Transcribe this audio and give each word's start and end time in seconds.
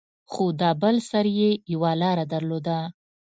خو 0.31 0.45
دا 0.61 0.71
بل 0.81 0.95
سر 1.09 1.25
يې 1.39 1.51
يوه 1.73 1.91
لاره 2.01 2.25
درلوده. 2.33 2.77